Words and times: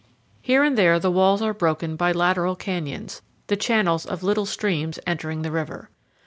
Here 0.41 0.63
and 0.63 0.75
there 0.79 0.97
the 0.97 1.11
walls 1.11 1.43
are 1.43 1.53
broken 1.53 1.95
by 1.95 2.11
lateral 2.11 2.55
canyons, 2.55 3.21
the 3.45 3.55
channels 3.55 4.03
of 4.03 4.23
little 4.23 4.47
streams 4.47 4.97
entering 5.05 5.43
the 5.43 5.51
river. 5.51 5.91